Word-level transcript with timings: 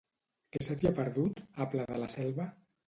Què 0.55 0.61
se 0.69 0.77
t'hi 0.79 0.89
ha 0.91 0.95
perdut, 1.01 1.45
a 1.65 1.69
Pla 1.77 1.89
de 1.95 2.05
la 2.07 2.13
Selva? 2.19 2.53